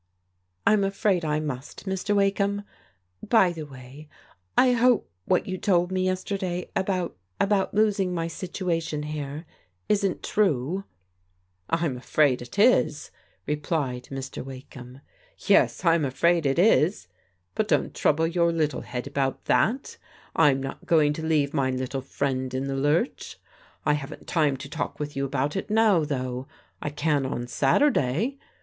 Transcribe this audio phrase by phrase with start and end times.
[0.65, 2.15] "I'm afraid I must, Mr.
[2.15, 2.63] Wakeham.
[3.21, 4.09] By the way,
[4.57, 9.45] I hope what you told me yesterday about— about my losing my situation here
[9.87, 10.85] isn't true.""
[11.83, 13.11] I'm afraid it is,"
[13.45, 14.43] replied Mr.
[14.43, 15.01] Wakdiam,"
[15.37, 17.07] yes, Tm afraid it is.
[17.53, 19.97] But don't trouble your little head about that
[20.35, 23.37] I'm not going to leave my little friend in the lurch.
[23.85, 26.47] I haven't time to talk with you about it now, though.
[26.81, 28.39] I can on Saturday.